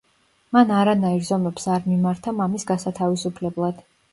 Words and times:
მან 0.55 0.71
არანაირ 0.77 1.27
ზომებს 1.27 1.69
არ 1.75 1.85
მიმართა 1.91 2.35
მამის 2.41 2.69
გასათავისუფლებლად. 2.73 3.89